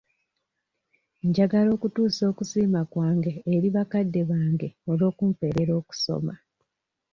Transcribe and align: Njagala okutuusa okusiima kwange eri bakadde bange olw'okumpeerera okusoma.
Njagala 1.27 1.69
okutuusa 1.77 2.23
okusiima 2.31 2.81
kwange 2.91 3.33
eri 3.53 3.67
bakadde 3.75 4.21
bange 4.29 4.67
olw'okumpeerera 4.91 5.73
okusoma. 5.81 6.33